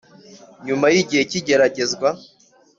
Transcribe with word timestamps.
nyuma 0.65 0.85
yi 0.93 1.01
gihe 1.09 1.23
cy’igeragezwa 1.29 2.09